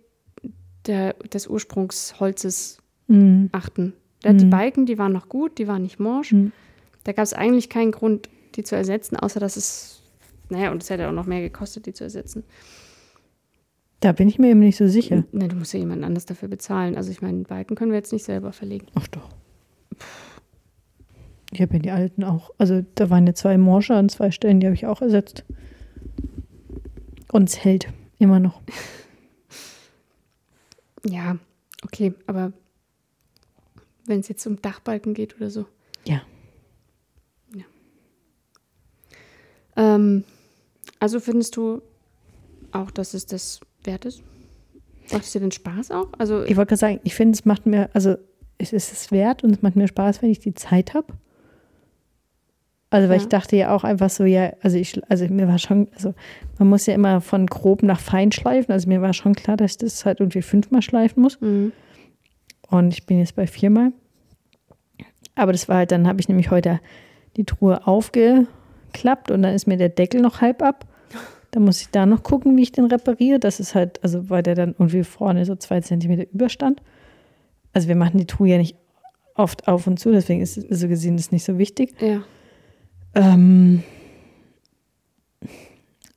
der, 0.86 1.12
des 1.14 1.46
Ursprungsholzes 1.46 2.78
Mhm. 3.06 3.50
achten. 3.52 3.92
Die 4.24 4.44
Mhm. 4.44 4.50
Balken, 4.50 4.86
die 4.86 4.98
waren 4.98 5.12
noch 5.12 5.28
gut, 5.28 5.58
die 5.58 5.66
waren 5.66 5.82
nicht 5.82 5.98
morsch. 5.98 6.32
Mhm. 6.32 6.52
Da 7.04 7.12
gab 7.12 7.24
es 7.24 7.32
eigentlich 7.32 7.68
keinen 7.70 7.90
Grund, 7.92 8.28
die 8.54 8.64
zu 8.64 8.76
ersetzen, 8.76 9.16
außer 9.16 9.40
dass 9.40 9.56
es, 9.56 10.02
naja, 10.50 10.70
und 10.70 10.82
es 10.82 10.90
hätte 10.90 11.08
auch 11.08 11.12
noch 11.12 11.26
mehr 11.26 11.40
gekostet, 11.40 11.86
die 11.86 11.92
zu 11.94 12.04
ersetzen. 12.04 12.44
Da 14.00 14.12
bin 14.12 14.28
ich 14.28 14.38
mir 14.38 14.48
eben 14.50 14.60
nicht 14.60 14.76
so 14.76 14.86
sicher. 14.88 15.24
Na, 15.32 15.46
du 15.46 15.56
musst 15.56 15.72
ja 15.74 15.78
jemand 15.80 16.04
anders 16.04 16.24
dafür 16.26 16.48
bezahlen. 16.48 16.96
Also 16.96 17.10
ich 17.10 17.20
meine, 17.22 17.42
Balken 17.44 17.74
können 17.76 17.90
wir 17.92 17.98
jetzt 17.98 18.12
nicht 18.12 18.24
selber 18.24 18.52
verlegen. 18.52 18.86
Ach 18.94 19.06
doch. 19.08 19.28
Ich 21.52 21.60
habe 21.60 21.74
ja 21.74 21.78
die 21.80 21.90
alten 21.90 22.24
auch. 22.24 22.50
Also 22.58 22.84
da 22.94 23.10
waren 23.10 23.26
ja 23.26 23.34
zwei 23.34 23.58
Morsche 23.58 23.94
an 23.94 24.08
zwei 24.08 24.30
Stellen, 24.30 24.60
die 24.60 24.66
habe 24.66 24.74
ich 24.74 24.86
auch 24.86 25.02
ersetzt. 25.02 25.44
Und 27.32 27.48
es 27.48 27.62
hält 27.64 27.88
immer 28.18 28.40
noch. 28.40 28.60
Ja, 31.06 31.38
okay, 31.82 32.12
aber 32.26 32.52
wenn 34.10 34.20
es 34.20 34.28
jetzt 34.28 34.46
um 34.46 34.60
Dachbalken 34.60 35.14
geht 35.14 35.36
oder 35.36 35.48
so. 35.50 35.64
Ja. 36.04 36.20
Ja. 37.54 37.64
Ähm, 39.76 40.24
also 40.98 41.20
findest 41.20 41.56
du 41.56 41.80
auch, 42.72 42.90
dass 42.90 43.14
es 43.14 43.24
das 43.26 43.60
wert 43.84 44.04
ist? 44.04 44.22
Macht 45.12 45.24
es 45.24 45.32
dir 45.32 45.40
denn 45.40 45.50
Spaß 45.50 45.90
auch? 45.90 46.08
Also, 46.18 46.42
Ich 46.44 46.56
wollte 46.56 46.68
gerade 46.70 46.76
sagen, 46.76 47.00
ich 47.04 47.14
finde, 47.14 47.36
es 47.36 47.44
macht 47.44 47.66
mir, 47.66 47.90
also 47.94 48.16
es 48.58 48.72
ist 48.72 48.92
es 48.92 49.10
wert 49.10 49.42
und 49.42 49.50
es 49.52 49.62
macht 49.62 49.74
mir 49.76 49.88
Spaß, 49.88 50.22
wenn 50.22 50.30
ich 50.30 50.38
die 50.38 50.54
Zeit 50.54 50.94
habe. 50.94 51.14
Also, 52.90 53.08
weil 53.08 53.16
Ja. 53.16 53.22
ich 53.22 53.28
dachte 53.28 53.56
ja 53.56 53.74
auch 53.74 53.84
einfach 53.84 54.10
so, 54.10 54.24
ja, 54.24 54.52
also 54.62 54.76
ich, 54.76 55.00
also 55.10 55.26
mir 55.28 55.48
war 55.48 55.58
schon, 55.58 55.88
also 55.94 56.14
man 56.58 56.68
muss 56.68 56.86
ja 56.86 56.94
immer 56.94 57.20
von 57.20 57.46
grob 57.46 57.82
nach 57.82 58.00
fein 58.00 58.32
schleifen. 58.32 58.72
Also 58.72 58.88
mir 58.88 59.00
war 59.00 59.12
schon 59.14 59.34
klar, 59.34 59.56
dass 59.56 59.72
ich 59.72 59.78
das 59.78 60.04
halt 60.04 60.20
irgendwie 60.20 60.42
fünfmal 60.42 60.82
schleifen 60.82 61.22
muss. 61.22 61.40
mhm. 61.40 61.72
Und 62.68 62.92
ich 62.92 63.04
bin 63.04 63.18
jetzt 63.18 63.34
bei 63.34 63.48
viermal. 63.48 63.92
Aber 65.34 65.52
das 65.52 65.68
war 65.68 65.78
halt, 65.78 65.92
dann 65.92 66.06
habe 66.06 66.20
ich 66.20 66.28
nämlich 66.28 66.50
heute 66.50 66.80
die 67.36 67.44
Truhe 67.44 67.86
aufgeklappt 67.86 69.30
und 69.30 69.42
dann 69.42 69.54
ist 69.54 69.66
mir 69.66 69.76
der 69.76 69.88
Deckel 69.88 70.20
noch 70.20 70.40
halb 70.40 70.62
ab. 70.62 70.86
Da 71.52 71.60
muss 71.60 71.80
ich 71.80 71.88
da 71.90 72.06
noch 72.06 72.22
gucken, 72.22 72.56
wie 72.56 72.62
ich 72.62 72.72
den 72.72 72.84
repariere. 72.84 73.40
Das 73.40 73.58
ist 73.58 73.74
halt, 73.74 74.02
also 74.04 74.30
weil 74.30 74.42
der 74.42 74.54
dann 74.54 74.70
irgendwie 74.78 75.02
vorne 75.02 75.44
so 75.44 75.56
zwei 75.56 75.80
Zentimeter 75.80 76.30
überstand. 76.32 76.82
Also 77.72 77.88
wir 77.88 77.96
machen 77.96 78.18
die 78.18 78.26
Truhe 78.26 78.50
ja 78.50 78.58
nicht 78.58 78.76
oft 79.34 79.68
auf 79.68 79.86
und 79.86 79.98
zu, 79.98 80.12
deswegen 80.12 80.40
ist 80.40 80.58
es 80.58 80.80
so 80.80 80.88
gesehen 80.88 81.16
ist 81.16 81.32
nicht 81.32 81.44
so 81.44 81.58
wichtig. 81.58 81.94
ja. 82.00 82.22
Ähm, 83.14 83.82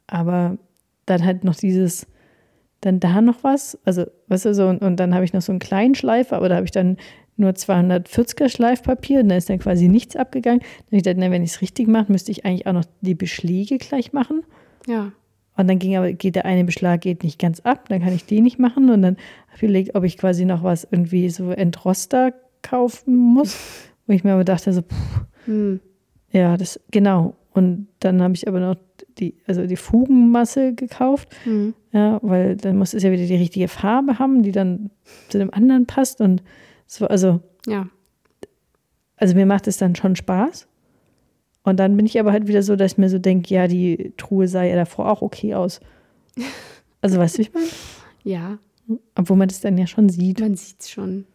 aber 0.06 0.58
dann 1.08 1.26
halt 1.26 1.44
noch 1.44 1.56
dieses, 1.56 2.06
dann 2.82 3.00
da 3.00 3.22
noch 3.22 3.44
was, 3.44 3.80
also 3.84 4.06
weißt 4.28 4.46
du 4.46 4.54
so, 4.54 4.68
und, 4.68 4.82
und 4.84 4.98
dann 4.98 5.16
habe 5.16 5.26
ich 5.26 5.34
noch 5.34 5.42
so 5.42 5.52
einen 5.52 5.60
kleinen 5.60 5.96
Schleifer, 5.96 6.38
aber 6.38 6.50
da 6.50 6.56
habe 6.56 6.66
ich 6.66 6.72
dann 6.72 6.98
nur 7.36 7.52
240er 7.52 8.50
Schleifpapier 8.50 9.22
und 9.22 9.30
da 9.30 9.36
ist 9.38 9.50
dann 9.50 9.60
quasi 9.60 9.88
nichts 9.88 10.16
abgegangen. 10.16 10.60
Dann 10.60 10.86
habe 10.88 10.98
ich 10.98 11.04
gedacht, 11.04 11.18
na, 11.20 11.32
wenn 11.32 11.44
ich 11.44 11.52
es 11.52 11.62
richtig 11.62 11.88
mache, 11.88 12.12
müsste 12.12 12.32
ich 12.32 12.46
eigentlich 12.46 12.68
auch 12.68 12.74
noch 12.74 12.86
die 13.02 13.16
Beschläge 13.16 13.78
gleich 13.78 14.14
machen. 14.14 14.44
Ja. 14.88 15.12
Und 15.56 15.68
dann 15.68 15.80
ging 15.80 15.96
aber, 15.96 16.14
geht 16.14 16.36
der 16.36 16.46
eine 16.46 16.64
Beschlag 16.64 17.02
geht 17.02 17.24
nicht 17.24 17.40
ganz 17.40 17.60
ab, 17.60 17.88
dann 17.90 18.02
kann 18.02 18.14
ich 18.14 18.26
den 18.26 18.44
nicht 18.44 18.60
machen. 18.60 18.90
Und 18.90 19.02
dann 19.02 19.18
habe 19.48 19.56
ich 19.58 19.64
überlegt, 19.64 19.96
ob 19.96 20.04
ich 20.04 20.18
quasi 20.18 20.46
noch 20.46 20.64
was 20.64 20.88
irgendwie 20.90 21.30
so 21.30 21.52
Entroster 21.52 22.34
kaufen 22.62 23.16
muss. 23.16 23.58
Wo 24.08 24.14
ich 24.14 24.24
mir 24.24 24.34
aber 24.34 24.44
dachte, 24.44 24.74
so, 24.74 24.82
pff, 24.82 25.22
Hm. 25.46 25.80
ja, 26.32 26.58
das, 26.58 26.80
genau. 26.92 27.36
Und 27.54 27.88
dann 28.00 28.22
habe 28.22 28.34
ich 28.34 28.48
aber 28.48 28.60
noch 28.60 28.76
die, 29.20 29.36
also 29.46 29.68
die 29.68 29.76
Fugenmasse 29.76 30.74
gekauft, 30.74 31.30
Hm. 31.44 31.74
ja, 31.92 32.20
weil 32.24 32.56
dann 32.56 32.78
muss 32.78 32.94
es 32.94 33.04
ja 33.04 33.12
wieder 33.12 33.26
die 33.26 33.36
richtige 33.36 33.68
Farbe 33.68 34.18
haben, 34.20 34.42
die 34.42 34.52
dann 34.52 34.90
zu 35.30 35.38
dem 35.38 35.54
anderen 35.54 35.86
passt. 35.86 36.20
Und 36.22 36.42
so, 36.88 37.08
also, 37.08 37.42
Ja. 37.68 37.88
also 39.18 39.36
mir 39.36 39.46
macht 39.46 39.68
es 39.68 39.78
dann 39.78 39.96
schon 39.96 40.16
Spaß. 40.16 40.68
Und 41.64 41.78
dann 41.80 41.96
bin 41.96 42.06
ich 42.06 42.20
aber 42.20 42.32
halt 42.34 42.48
wieder 42.48 42.62
so, 42.62 42.76
dass 42.76 42.94
ich 42.94 42.98
mir 42.98 43.10
so 43.10 43.20
denke, 43.20 43.54
ja, 43.54 43.68
die 43.68 44.14
Truhe 44.18 44.48
sah 44.50 44.64
ja 44.64 44.76
davor 44.76 45.10
auch 45.12 45.22
okay 45.22 45.56
aus. 45.56 45.80
Also 47.02 47.18
weißt 47.18 47.36
du, 47.36 47.40
wie 47.40 47.42
ich 47.44 47.54
meine? 47.54 47.68
Ja. 48.24 48.60
Obwohl 49.16 49.36
man 49.36 49.50
das 49.50 49.60
dann 49.60 49.78
ja 49.78 49.88
schon 49.88 50.08
sieht. 50.08 50.40
Man 50.40 50.56
sieht 50.56 50.80
es 50.80 50.90
schon. 50.90 51.26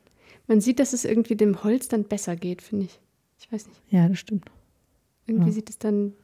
Man 0.46 0.62
sieht, 0.62 0.78
dass 0.80 0.94
es 0.94 1.04
irgendwie 1.04 1.36
dem 1.36 1.62
Holz 1.62 1.88
dann 1.88 2.04
besser 2.04 2.36
geht, 2.36 2.62
finde 2.62 2.86
ich. 2.86 2.98
Ich 3.38 3.52
weiß 3.52 3.66
nicht. 3.66 3.78
Ja, 3.90 4.08
das 4.08 4.18
stimmt. 4.18 4.50
Irgendwie 5.26 5.48
Ja. 5.48 5.52
sieht 5.52 5.68
es 5.68 5.78
dann 5.78 6.14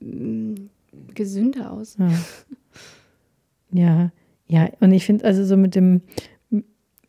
mm, 0.00 0.54
gesünder 1.14 1.70
aus. 1.70 1.96
Ja. 2.00 2.10
ja, 3.70 4.10
ja, 4.48 4.68
und 4.80 4.90
ich 4.92 5.06
finde 5.06 5.24
also 5.24 5.44
so 5.44 5.56
mit 5.56 5.76
dem, 5.76 6.00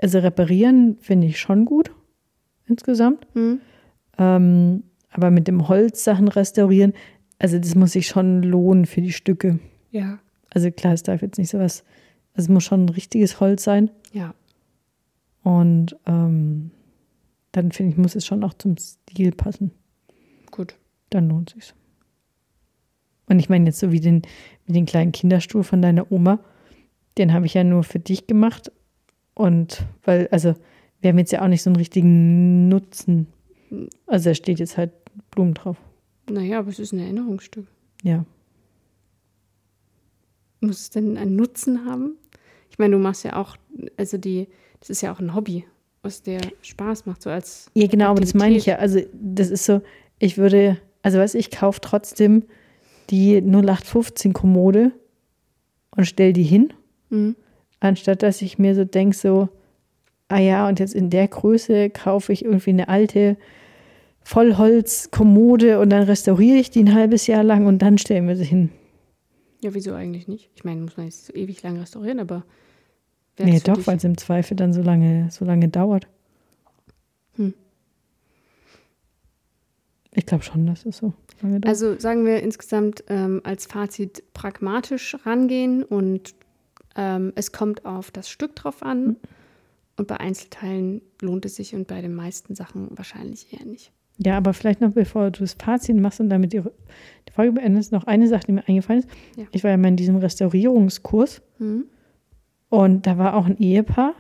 also 0.02 0.20
reparieren 0.20 0.98
finde 1.00 1.28
ich 1.28 1.40
schon 1.40 1.66
gut 1.66 1.92
insgesamt. 2.68 3.28
Hm? 3.34 3.62
Ähm, 4.18 4.84
aber 5.10 5.32
mit 5.32 5.48
dem 5.48 5.68
Holzsachen 5.68 6.28
restaurieren, 6.28 6.94
also 7.40 7.58
das 7.58 7.76
muss 7.76 7.94
sich 7.94 8.08
schon 8.08 8.44
lohnen 8.44 8.86
für 8.86 9.02
die 9.02 9.14
Stücke. 9.14 9.60
Ja. 9.92 10.20
Also 10.52 10.72
klar, 10.72 10.94
es 10.94 11.04
darf 11.04 11.22
jetzt 11.22 11.38
nicht 11.38 11.50
so 11.50 11.60
was, 11.60 11.84
also 12.34 12.46
es 12.46 12.50
muss 12.50 12.64
schon 12.64 12.86
ein 12.86 12.90
richtiges 12.90 13.40
Holz 13.40 13.64
sein. 13.64 13.90
Ja. 14.14 14.34
Und 15.44 15.96
ähm, 16.06 16.72
dann 17.52 17.72
finde 17.72 17.94
ich, 17.94 17.98
muss 17.98 18.16
es 18.16 18.26
schon 18.26 18.44
auch 18.44 18.54
zum 18.54 18.78
Stil 18.78 19.32
passen. 19.32 19.72
Gut. 20.52 20.76
Dann 21.10 21.30
lohnt 21.30 21.52
sich's. 21.52 21.74
Und 23.28 23.40
ich 23.40 23.50
meine 23.50 23.66
jetzt 23.66 23.80
so 23.80 23.92
wie 23.92 24.00
den, 24.00 24.24
wie 24.66 24.74
den 24.74 24.86
kleinen 24.86 25.12
Kinderstuhl 25.12 25.64
von 25.64 25.82
deiner 25.82 26.12
Oma, 26.12 26.40
den 27.18 27.34
habe 27.34 27.46
ich 27.46 27.54
ja 27.54 27.64
nur 27.64 27.84
für 27.84 28.00
dich 28.00 28.28
gemacht. 28.28 28.72
Und 29.40 29.86
weil, 30.04 30.28
also, 30.32 30.54
wir 31.00 31.12
haben 31.12 31.18
jetzt 31.18 31.32
ja 31.32 31.42
auch 31.42 31.48
nicht 31.48 31.62
so 31.64 31.70
einen 31.70 31.78
richtigen 31.78 32.68
Nutzen. 32.68 33.28
Also 34.06 34.32
da 34.32 34.34
steht 34.36 34.60
jetzt 34.60 34.76
halt 34.78 34.92
Blumen 35.32 35.54
drauf. 35.54 35.78
Naja, 36.30 36.60
aber 36.60 36.68
es 36.68 36.80
ist 36.80 36.92
ein 36.92 37.00
Erinnerungsstück. 37.00 37.66
Ja. 38.04 38.26
Muss 40.60 40.82
es 40.82 40.90
denn 40.90 41.16
einen 41.18 41.38
Nutzen 41.38 41.86
haben? 41.86 42.18
Ich 42.70 42.78
meine, 42.80 42.98
du 42.98 43.02
machst 43.02 43.24
ja 43.24 43.38
auch, 43.38 43.56
also 43.96 44.18
die, 44.18 44.50
das 44.82 44.90
ist 44.90 45.00
ja 45.02 45.14
auch 45.14 45.20
ein 45.22 45.34
Hobby, 45.34 45.64
was 46.02 46.22
dir 46.22 46.42
Spaß 46.62 47.06
macht, 47.06 47.22
so 47.22 47.30
als 47.30 47.72
Ja, 47.76 47.88
genau, 47.88 48.10
aber 48.10 48.20
das 48.20 48.34
meine 48.34 48.58
ich 48.58 48.70
Aktivität. 48.70 49.00
ja. 49.00 49.04
Also, 49.06 49.10
das 49.38 49.50
ist 49.52 49.64
so, 49.66 49.82
ich 50.20 50.38
würde, 50.38 50.78
also 51.02 51.18
weißt 51.18 51.36
du, 51.36 51.38
ich 51.38 51.50
kaufe 51.50 51.80
trotzdem 51.80 52.44
die 53.10 53.38
0815 53.42 54.34
Kommode 54.34 54.92
und 55.96 56.06
stelle 56.06 56.34
die 56.34 56.44
hin, 56.44 56.74
Mhm. 57.10 57.36
Anstatt 57.80 58.24
dass 58.24 58.42
ich 58.42 58.60
mir 58.60 58.76
so 58.76 58.86
denke, 58.86 59.16
so, 59.16 59.50
ah 60.28 60.40
ja, 60.40 60.68
und 60.68 60.80
jetzt 60.80 60.96
in 60.96 61.10
der 61.10 61.28
Größe 61.28 61.90
kaufe 61.90 62.34
ich 62.34 62.46
irgendwie 62.46 62.72
eine 62.72 62.90
alte 62.90 63.38
Vollholz-Kommode 64.22 65.80
und 65.80 65.90
dann 65.90 66.04
restauriere 66.04 66.58
ich 66.58 66.70
die 66.70 66.84
ein 66.84 66.94
halbes 66.94 67.28
Jahr 67.28 67.44
lang 67.44 67.66
und 67.66 67.80
dann 67.80 67.98
stellen 67.98 68.28
wir 68.28 68.36
sie 68.36 68.46
hin. 68.46 68.70
Ja, 69.62 69.74
wieso 69.74 69.94
eigentlich 69.94 70.28
nicht? 70.28 70.50
Ich 70.56 70.64
meine, 70.64 70.82
muss 70.82 70.98
man 70.98 71.08
jetzt 71.08 71.26
so 71.26 71.34
ewig 71.34 71.62
lang 71.64 71.78
restaurieren, 71.78 72.20
aber 72.20 72.44
Nee, 73.40 73.62
doch, 73.64 73.88
weil 73.88 73.98
es 73.98 74.04
im 74.04 74.18
Zweifel 74.18 74.56
dann 74.58 74.74
so 74.74 74.82
lange, 74.82 75.30
so 75.32 75.46
lange 75.46 75.70
dauert. 75.70 76.08
Hm. 77.36 77.54
Ich 80.12 80.26
glaube 80.26 80.44
schon, 80.44 80.66
dass 80.66 80.86
es 80.86 80.98
so 80.98 81.14
lange 81.42 81.62
dauert. 81.62 81.70
Also 81.70 81.98
sagen 81.98 82.26
wir 82.26 82.42
insgesamt 82.44 83.04
ähm, 83.08 83.42
als 83.44 83.66
Fazit 83.66 84.24
pragmatisch 84.34 85.16
rangehen 85.26 85.84
und 85.84 86.36
ähm, 86.96 87.32
es 87.36 87.52
kommt 87.52 87.86
auf 87.86 88.12
das 88.12 88.30
Stück 88.30 88.56
drauf 88.56 88.84
an. 88.84 89.16
Und 89.98 90.08
bei 90.08 90.18
Einzelteilen 90.18 91.02
lohnt 91.22 91.44
es 91.46 91.56
sich 91.58 91.76
und 91.76 91.88
bei 91.88 92.02
den 92.02 92.16
meisten 92.16 92.56
Sachen 92.56 92.88
wahrscheinlich 92.98 93.52
eher 93.52 93.66
nicht. 93.66 93.92
Ja, 94.18 94.38
aber 94.38 94.54
vielleicht 94.54 94.80
noch, 94.82 94.92
bevor 94.94 95.30
du 95.32 95.42
das 95.42 95.54
Fazit 95.54 95.96
machst 95.98 96.20
und 96.22 96.30
damit 96.30 96.54
die, 96.54 96.62
die 96.62 97.32
Folge 97.34 97.54
beendest, 97.54 97.92
noch 97.92 98.06
eine 98.06 98.28
Sache, 98.28 98.44
die 98.48 98.52
mir 98.54 98.68
eingefallen 98.68 99.02
ist. 99.02 99.10
Ja. 99.36 99.46
Ich 99.52 99.64
war 99.64 99.72
ja 99.72 99.78
mal 99.78 99.90
in 99.90 99.96
diesem 99.98 100.16
Restaurierungskurs 100.18 101.42
Hm? 101.58 101.86
und 102.70 103.08
da 103.08 103.18
war 103.18 103.34
auch 103.36 103.46
ein 103.46 103.58
Ehepaar 103.58 104.14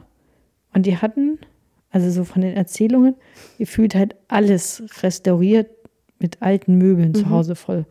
und 0.73 0.85
die 0.85 0.97
hatten, 0.97 1.39
also 1.91 2.09
so 2.11 2.23
von 2.25 2.41
den 2.41 2.55
Erzählungen, 2.55 3.15
gefühlt 3.57 3.95
halt 3.95 4.15
alles 4.27 4.83
restauriert 5.01 5.69
mit 6.19 6.41
alten 6.41 6.77
Möbeln 6.77 7.13
zu 7.15 7.25
Mhm. 7.25 7.29
Hause 7.29 7.55
voll. 7.55 7.85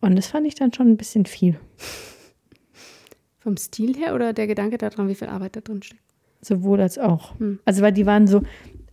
Und 0.00 0.16
das 0.16 0.26
fand 0.28 0.46
ich 0.46 0.54
dann 0.54 0.72
schon 0.72 0.88
ein 0.88 0.96
bisschen 0.96 1.26
viel. 1.26 1.58
Vom 3.40 3.56
Stil 3.56 3.96
her 3.96 4.14
oder 4.14 4.32
der 4.32 4.46
Gedanke 4.46 4.78
daran, 4.78 5.08
wie 5.08 5.14
viel 5.14 5.28
Arbeit 5.28 5.56
da 5.56 5.60
drin 5.60 5.82
steckt? 5.82 6.02
Sowohl 6.42 6.80
als 6.80 6.98
auch. 6.98 7.38
Hm. 7.38 7.58
Also, 7.64 7.82
weil 7.82 7.92
die 7.92 8.06
waren 8.06 8.26
so, 8.26 8.42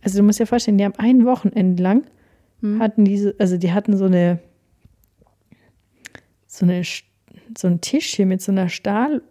also 0.02 0.18
du 0.18 0.24
musst 0.24 0.40
dir 0.40 0.46
vorstellen, 0.46 0.78
die 0.78 0.84
haben 0.84 0.96
ein 0.98 1.24
Wochenende 1.24 1.82
lang 1.82 2.04
Hm. 2.60 2.80
hatten 2.80 3.04
diese, 3.04 3.36
also 3.38 3.56
die 3.56 3.72
hatten 3.72 3.96
so 3.96 4.06
eine, 4.06 4.40
so 6.46 6.64
eine, 6.66 6.82
so 7.56 7.68
ein 7.68 7.80
Tisch 7.80 8.14
hier 8.16 8.26
mit 8.26 8.42
so 8.42 8.50
einer 8.50 8.68
Stahl, 8.68 9.22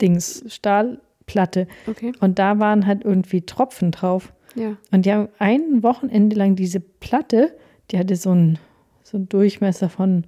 Dings, 0.00 0.44
Stahlplatte. 0.48 1.66
Okay, 1.86 2.12
Und 2.20 2.38
da 2.38 2.58
waren 2.58 2.86
halt 2.86 3.04
irgendwie 3.04 3.42
Tropfen 3.42 3.90
drauf. 3.90 4.32
ja. 4.54 4.76
Und 4.90 5.06
die 5.06 5.12
haben 5.12 5.28
ein 5.38 5.82
Wochenende 5.82 6.36
lang 6.36 6.56
diese 6.56 6.80
Platte, 6.80 7.56
die 7.90 7.98
hatte 7.98 8.16
so 8.16 8.30
einen, 8.30 8.58
so 9.02 9.16
einen 9.16 9.28
Durchmesser 9.28 9.88
von, 9.88 10.26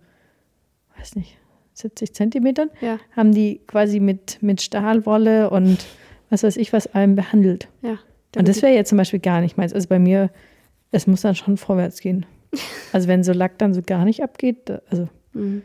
weiß 0.98 1.16
nicht, 1.16 1.36
70 1.74 2.14
Zentimetern, 2.14 2.70
Ja, 2.80 2.98
haben 3.16 3.32
die 3.34 3.60
quasi 3.66 4.00
mit, 4.00 4.38
mit 4.42 4.62
Stahlwolle 4.62 5.50
und 5.50 5.84
was 6.30 6.42
weiß 6.42 6.56
ich 6.56 6.72
was 6.72 6.86
allem 6.94 7.14
behandelt. 7.14 7.68
ja. 7.82 7.98
Und 8.36 8.48
das 8.48 8.62
wäre 8.62 8.74
jetzt 8.74 8.88
zum 8.88 8.98
Beispiel 8.98 9.20
gar 9.20 9.40
nicht 9.40 9.56
meins. 9.56 9.72
Also 9.72 9.86
bei 9.88 10.00
mir, 10.00 10.28
es 10.90 11.06
muss 11.06 11.20
dann 11.20 11.36
schon 11.36 11.56
vorwärts 11.56 12.00
gehen. 12.00 12.26
Also 12.92 13.06
wenn 13.08 13.22
so 13.24 13.32
Lack 13.32 13.58
dann 13.58 13.74
so 13.74 13.82
gar 13.82 14.04
nicht 14.04 14.22
abgeht, 14.22 14.68
da, 14.68 14.80
also 14.90 15.08
Mhm. 15.34 15.62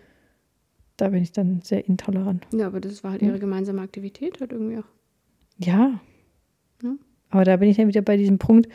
da 0.97 1.09
bin 1.09 1.21
ich 1.23 1.31
dann 1.31 1.61
sehr 1.63 1.87
intolerant. 1.87 2.45
Ja, 2.53 2.67
aber 2.67 2.79
das 2.79 3.03
war 3.03 3.11
halt 3.11 3.21
ihre 3.23 3.39
gemeinsame 3.39 3.81
Aktivität 3.81 4.39
halt 4.39 4.51
irgendwie 4.51 4.77
auch. 4.79 4.87
Ja. 5.57 5.99
Ja. 6.83 6.95
Aber 7.29 7.43
da 7.43 7.57
bin 7.57 7.69
ich 7.69 7.77
dann 7.77 7.87
wieder 7.87 8.01
bei 8.01 8.17
diesem 8.17 8.37
Punkt, 8.39 8.67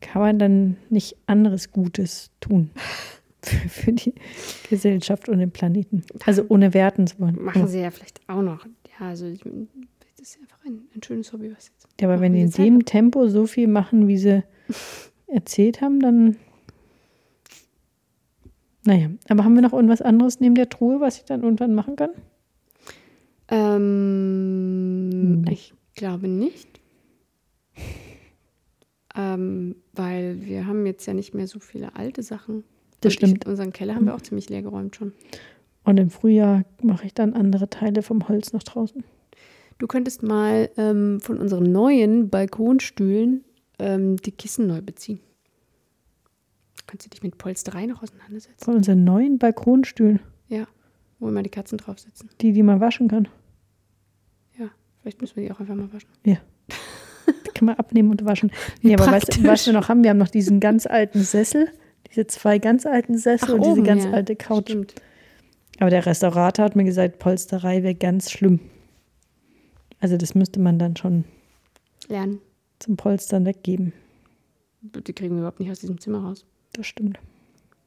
kann 0.00 0.20
man 0.22 0.38
dann 0.38 0.76
nicht 0.90 1.16
anderes 1.26 1.70
Gutes 1.70 2.30
tun 2.40 2.70
für, 3.44 3.68
für 3.68 3.92
die 3.92 4.14
Gesellschaft 4.68 5.28
und 5.28 5.38
den 5.38 5.50
Planeten. 5.50 6.02
Also 6.24 6.44
ohne 6.48 6.74
werten 6.74 7.06
zu 7.06 7.20
wollen. 7.20 7.42
Machen 7.42 7.68
sie 7.68 7.80
ja 7.80 7.90
vielleicht 7.90 8.20
auch 8.28 8.42
noch. 8.42 8.66
Ja, 8.98 9.08
also 9.08 9.26
ich, 9.26 9.40
das 9.40 10.28
ist 10.28 10.40
einfach 10.40 10.64
ein, 10.64 10.82
ein 10.94 11.02
schönes 11.02 11.32
Hobby, 11.32 11.52
was 11.54 11.68
jetzt. 11.68 11.86
Ja, 12.00 12.08
aber 12.08 12.20
wenn 12.20 12.32
die 12.32 12.42
in 12.42 12.50
Zeit 12.50 12.66
dem 12.66 12.84
Tempo 12.84 13.28
so 13.28 13.46
viel 13.46 13.68
machen, 13.68 14.08
wie 14.08 14.18
sie 14.18 14.42
erzählt 15.26 15.80
haben, 15.80 16.00
dann. 16.00 16.36
Naja, 18.86 19.08
aber 19.28 19.44
haben 19.44 19.54
wir 19.54 19.62
noch 19.62 19.72
irgendwas 19.72 20.02
anderes 20.02 20.40
neben 20.40 20.54
der 20.54 20.68
Truhe, 20.68 21.00
was 21.00 21.16
ich 21.18 21.24
dann 21.24 21.42
irgendwann 21.42 21.74
machen 21.74 21.96
kann? 21.96 22.10
Ähm. 23.48 25.44
Ich 25.48 25.72
glaube 25.94 26.28
nicht. 26.28 26.80
Ähm, 29.16 29.76
weil 29.92 30.44
wir 30.44 30.66
haben 30.66 30.86
jetzt 30.86 31.06
ja 31.06 31.14
nicht 31.14 31.34
mehr 31.34 31.46
so 31.46 31.60
viele 31.60 31.94
alte 31.94 32.22
Sachen. 32.22 32.64
Das 33.04 33.12
Und 33.12 33.16
stimmt. 33.18 33.44
Ich, 33.44 33.48
unseren 33.48 33.72
Keller 33.72 33.94
haben 33.94 34.06
wir 34.06 34.14
auch 34.14 34.22
ziemlich 34.22 34.48
leer 34.48 34.62
geräumt 34.62 34.96
schon. 34.96 35.12
Und 35.84 35.98
im 35.98 36.10
Frühjahr 36.10 36.64
mache 36.82 37.06
ich 37.06 37.14
dann 37.14 37.34
andere 37.34 37.68
Teile 37.68 38.02
vom 38.02 38.28
Holz 38.28 38.52
nach 38.52 38.62
draußen. 38.62 39.04
Du 39.78 39.86
könntest 39.86 40.22
mal 40.22 40.70
ähm, 40.76 41.20
von 41.20 41.38
unseren 41.38 41.70
neuen 41.72 42.30
Balkonstühlen 42.30 43.44
ähm, 43.78 44.16
die 44.16 44.32
Kissen 44.32 44.66
neu 44.66 44.80
beziehen. 44.80 45.20
Kannst 46.86 47.06
du 47.06 47.10
dich 47.10 47.22
mit 47.22 47.38
Polsterei 47.38 47.86
noch 47.86 48.02
auseinandersetzen? 48.02 48.64
Von 48.64 48.76
unseren 48.76 49.04
neuen 49.04 49.38
Balkonstühlen, 49.38 50.20
Ja, 50.48 50.66
wo 51.18 51.28
immer 51.28 51.42
die 51.42 51.50
Katzen 51.50 51.78
drauf 51.78 51.98
sitzen. 51.98 52.28
die, 52.40 52.52
die 52.52 52.62
man 52.62 52.80
waschen 52.80 53.08
kann. 53.08 53.26
Ja, 54.58 54.68
vielleicht 55.00 55.20
müssen 55.20 55.36
wir 55.36 55.44
die 55.44 55.52
auch 55.52 55.60
einfach 55.60 55.74
mal 55.74 55.92
waschen. 55.92 56.08
Die 57.26 57.50
kann 57.58 57.66
man 57.66 57.76
abnehmen 57.76 58.10
und 58.10 58.24
waschen. 58.24 58.50
Nee, 58.82 58.94
aber 58.94 59.06
weißt, 59.06 59.36
du, 59.38 59.44
was 59.44 59.64
wir 59.64 59.72
noch 59.72 59.88
haben, 59.88 60.02
wir 60.02 60.10
haben 60.10 60.18
noch 60.18 60.28
diesen 60.28 60.60
ganz 60.60 60.86
alten 60.86 61.22
Sessel, 61.22 61.68
diese 62.14 62.26
zwei 62.26 62.58
ganz 62.58 62.86
alten 62.86 63.18
Sessel 63.18 63.50
Ach, 63.50 63.54
und 63.54 63.64
diese 63.64 63.82
ganz 63.82 64.04
ja. 64.04 64.12
alte 64.12 64.36
Couch. 64.36 64.68
Stimmt. 64.70 64.94
Aber 65.80 65.90
der 65.90 66.06
Restaurator 66.06 66.64
hat 66.64 66.76
mir 66.76 66.84
gesagt, 66.84 67.18
Polsterei 67.18 67.82
wäre 67.82 67.94
ganz 67.94 68.30
schlimm. 68.30 68.60
Also 70.00 70.16
das 70.16 70.34
müsste 70.34 70.60
man 70.60 70.78
dann 70.78 70.96
schon 70.96 71.24
Lernen. 72.08 72.40
zum 72.78 72.96
Polstern 72.96 73.44
weggeben. 73.44 73.92
Die 74.82 75.12
kriegen 75.12 75.34
wir 75.34 75.40
überhaupt 75.40 75.60
nicht 75.60 75.70
aus 75.70 75.80
diesem 75.80 75.98
Zimmer 75.98 76.22
raus. 76.22 76.44
Das 76.74 76.86
stimmt. 76.86 77.18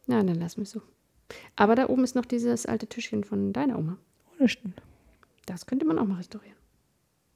Na, 0.07 0.23
dann 0.23 0.35
lassen 0.35 0.57
wir 0.57 0.63
es 0.63 0.71
so. 0.71 0.81
Aber 1.55 1.75
da 1.75 1.89
oben 1.89 2.03
ist 2.03 2.15
noch 2.15 2.25
dieses 2.25 2.65
alte 2.65 2.87
Tischchen 2.87 3.23
von 3.23 3.53
deiner 3.53 3.77
Oma. 3.77 3.97
Oh, 4.31 4.35
das 4.39 4.51
stimmt. 4.51 4.81
Das 5.45 5.65
könnte 5.65 5.85
man 5.85 5.99
auch 5.99 6.05
mal 6.05 6.15
restaurieren. 6.15 6.57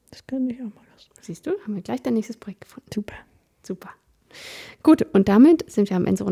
Das 0.10 0.25
könnte 0.25 0.54
ich 0.54 0.62
auch 0.62 0.73
mal 0.75 0.84
lassen. 0.91 1.12
Siehst 1.21 1.45
du, 1.45 1.51
haben 1.63 1.75
wir 1.75 1.82
gleich 1.82 2.01
dein 2.01 2.15
nächstes 2.15 2.38
Projekt 2.38 2.62
gefunden. 2.62 2.89
Super. 2.93 3.15
Super. 3.63 3.91
Gut, 4.84 5.06
und 5.13 5.30
damit 5.30 5.70
sind 5.70 5.89
wir 5.89 5.98
am 5.98 6.06
Ende, 6.06 6.26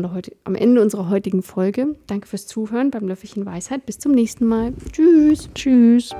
am 0.44 0.54
Ende 0.54 0.82
unserer 0.82 1.08
heutigen 1.08 1.42
Folge. 1.42 1.96
Danke 2.06 2.26
fürs 2.26 2.46
Zuhören 2.46 2.90
beim 2.90 3.06
Löffelchen 3.06 3.46
Weisheit. 3.46 3.86
Bis 3.86 3.98
zum 3.98 4.12
nächsten 4.12 4.46
Mal. 4.46 4.72
Tschüss. 4.92 5.48
Tschüss. 5.54 6.10